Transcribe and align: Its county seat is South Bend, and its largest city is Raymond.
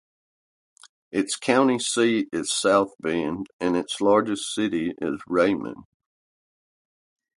Its 1.11 1.35
county 1.35 1.77
seat 1.77 2.27
is 2.33 2.51
South 2.51 2.89
Bend, 2.99 3.45
and 3.59 3.77
its 3.77 4.01
largest 4.01 4.51
city 4.51 4.95
is 4.99 5.21
Raymond. 5.27 5.83